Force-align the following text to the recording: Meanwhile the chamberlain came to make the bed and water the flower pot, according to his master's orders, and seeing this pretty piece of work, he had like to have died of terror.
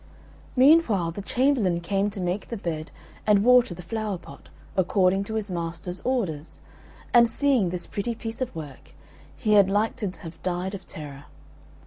Meanwhile 0.55 1.11
the 1.11 1.21
chamberlain 1.21 1.79
came 1.79 2.09
to 2.09 2.19
make 2.19 2.47
the 2.47 2.57
bed 2.57 2.89
and 3.27 3.43
water 3.43 3.75
the 3.75 3.83
flower 3.83 4.17
pot, 4.17 4.49
according 4.75 5.25
to 5.25 5.35
his 5.35 5.51
master's 5.51 6.01
orders, 6.01 6.59
and 7.13 7.27
seeing 7.27 7.69
this 7.69 7.85
pretty 7.85 8.15
piece 8.15 8.41
of 8.41 8.55
work, 8.55 8.95
he 9.37 9.53
had 9.53 9.69
like 9.69 9.97
to 9.97 10.09
have 10.23 10.41
died 10.41 10.73
of 10.73 10.87
terror. 10.87 11.25